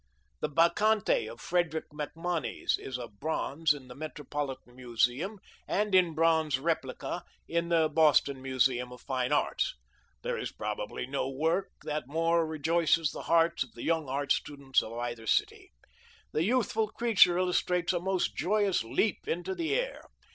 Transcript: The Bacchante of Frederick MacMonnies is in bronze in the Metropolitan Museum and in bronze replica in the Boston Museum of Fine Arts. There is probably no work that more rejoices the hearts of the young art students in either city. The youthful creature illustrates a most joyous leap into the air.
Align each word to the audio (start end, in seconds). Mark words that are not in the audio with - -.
The 0.39 0.49
Bacchante 0.49 1.27
of 1.29 1.39
Frederick 1.39 1.89
MacMonnies 1.93 2.79
is 2.79 2.97
in 2.97 3.07
bronze 3.19 3.71
in 3.71 3.87
the 3.87 3.93
Metropolitan 3.93 4.75
Museum 4.75 5.39
and 5.67 5.93
in 5.93 6.15
bronze 6.15 6.57
replica 6.57 7.23
in 7.47 7.69
the 7.69 7.87
Boston 7.87 8.41
Museum 8.41 8.91
of 8.91 8.99
Fine 9.01 9.31
Arts. 9.31 9.75
There 10.23 10.39
is 10.39 10.51
probably 10.51 11.05
no 11.05 11.29
work 11.29 11.69
that 11.83 12.07
more 12.07 12.47
rejoices 12.47 13.11
the 13.11 13.21
hearts 13.29 13.61
of 13.61 13.73
the 13.75 13.83
young 13.83 14.09
art 14.09 14.31
students 14.31 14.81
in 14.81 14.91
either 14.91 15.27
city. 15.27 15.71
The 16.31 16.43
youthful 16.43 16.87
creature 16.87 17.37
illustrates 17.37 17.93
a 17.93 17.99
most 17.99 18.35
joyous 18.35 18.83
leap 18.83 19.27
into 19.27 19.53
the 19.53 19.75
air. 19.75 20.05